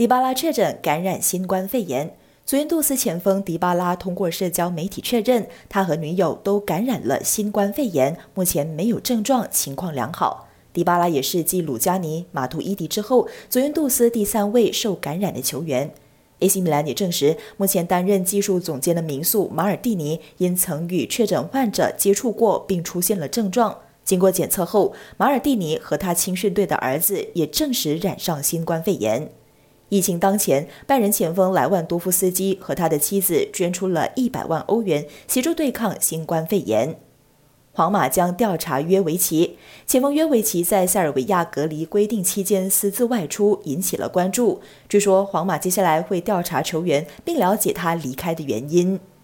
[0.00, 2.16] 迪巴拉确诊感染新冠肺炎。
[2.46, 10.48] 祖云杜斯前锋迪巴拉通过社交媒体确认，他和女友都感染了新冠肺炎，目前没有症状，情况良好。
[10.72, 15.92] 迪巴拉也是继鲁加尼、马图伊迪之后，祖云杜斯第三位受感染的球员。
[16.38, 23.76] AC 米兰也证实，目前担任技术总监的名宿马尔蒂尼因曾与确诊患者接触过，并出现了症状。
[24.02, 29.30] 经过检测后，马尔蒂尼和他青训队的儿子也证实染上新冠肺炎。
[29.90, 36.96] 疫情当前，拜仁前锋莱万多夫斯基和他的妻子捐出了一百万欧元，协助对抗新冠肺炎。
[37.72, 44.60] 皇马将调查约维奇前锋约维奇在塞尔维亚隔离规定期间私自外出，引起了关注。
[44.88, 48.98] 据说，皇马接下来会调查球员，并了解他离开的原因。